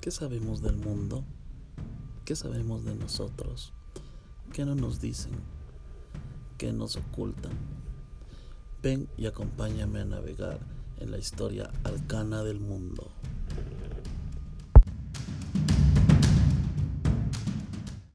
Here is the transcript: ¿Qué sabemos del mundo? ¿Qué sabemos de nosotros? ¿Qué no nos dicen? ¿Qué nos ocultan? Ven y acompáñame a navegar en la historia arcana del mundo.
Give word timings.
¿Qué 0.00 0.10
sabemos 0.10 0.62
del 0.62 0.76
mundo? 0.76 1.24
¿Qué 2.24 2.34
sabemos 2.34 2.86
de 2.86 2.94
nosotros? 2.94 3.74
¿Qué 4.50 4.64
no 4.64 4.74
nos 4.74 5.02
dicen? 5.02 5.32
¿Qué 6.56 6.72
nos 6.72 6.96
ocultan? 6.96 7.52
Ven 8.82 9.10
y 9.18 9.26
acompáñame 9.26 10.00
a 10.00 10.06
navegar 10.06 10.58
en 11.00 11.10
la 11.10 11.18
historia 11.18 11.70
arcana 11.84 12.42
del 12.44 12.60
mundo. 12.60 13.12